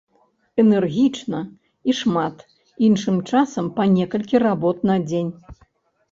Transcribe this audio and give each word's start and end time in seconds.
Энергічна 0.61 1.41
і 1.91 1.93
шмат, 1.99 2.35
іншым 2.87 3.19
часам 3.33 3.65
па 3.75 3.83
некалькі 3.97 4.41
работ 4.47 4.77
на 4.91 4.95
дзень. 5.07 5.29